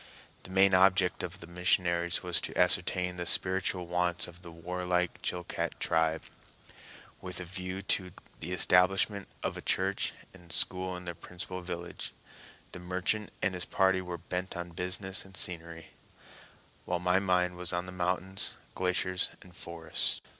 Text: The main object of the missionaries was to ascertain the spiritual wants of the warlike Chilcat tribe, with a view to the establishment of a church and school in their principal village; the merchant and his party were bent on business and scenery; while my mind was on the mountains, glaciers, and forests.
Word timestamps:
The 0.41 0.49
main 0.49 0.73
object 0.73 1.21
of 1.21 1.41
the 1.41 1.45
missionaries 1.45 2.23
was 2.23 2.41
to 2.41 2.57
ascertain 2.57 3.17
the 3.17 3.25
spiritual 3.27 3.85
wants 3.85 4.25
of 4.27 4.41
the 4.41 4.49
warlike 4.49 5.21
Chilcat 5.21 5.79
tribe, 5.79 6.23
with 7.21 7.39
a 7.39 7.45
view 7.45 7.83
to 7.83 8.11
the 8.39 8.51
establishment 8.51 9.27
of 9.43 9.57
a 9.57 9.61
church 9.61 10.13
and 10.33 10.51
school 10.51 10.97
in 10.97 11.05
their 11.05 11.13
principal 11.13 11.61
village; 11.61 12.13
the 12.71 12.79
merchant 12.79 13.29
and 13.43 13.53
his 13.53 13.65
party 13.65 14.01
were 14.01 14.17
bent 14.17 14.57
on 14.57 14.71
business 14.71 15.23
and 15.23 15.37
scenery; 15.37 15.89
while 16.85 16.97
my 16.97 17.19
mind 17.19 17.55
was 17.55 17.71
on 17.71 17.85
the 17.85 17.91
mountains, 17.91 18.55
glaciers, 18.73 19.29
and 19.43 19.55
forests. 19.55 20.19